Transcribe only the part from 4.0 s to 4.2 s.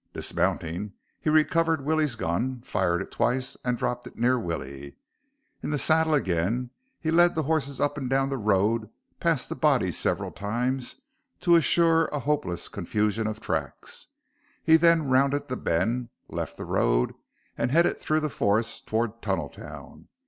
it